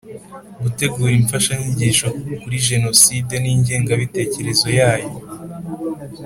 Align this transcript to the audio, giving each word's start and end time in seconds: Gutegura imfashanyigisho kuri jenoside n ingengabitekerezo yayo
Gutegura 0.61 1.11
imfashanyigisho 1.19 2.07
kuri 2.41 2.57
jenoside 2.67 3.33
n 3.39 3.45
ingengabitekerezo 3.53 4.67
yayo 4.79 5.09